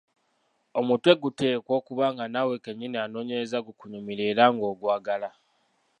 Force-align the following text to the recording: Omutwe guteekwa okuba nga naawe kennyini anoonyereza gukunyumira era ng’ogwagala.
Omutwe 0.79 1.11
guteekwa 1.21 1.71
okuba 1.79 2.05
nga 2.13 2.25
naawe 2.33 2.55
kennyini 2.63 2.97
anoonyereza 3.03 3.57
gukunyumira 3.67 4.23
era 4.31 4.43
ng’ogwagala. 4.53 5.29